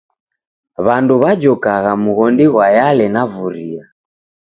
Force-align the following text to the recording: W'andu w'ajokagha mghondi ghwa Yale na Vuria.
W'andu 0.85 1.13
w'ajokagha 1.21 1.91
mghondi 2.03 2.45
ghwa 2.51 2.67
Yale 2.77 3.05
na 3.13 3.23
Vuria. 3.33 3.83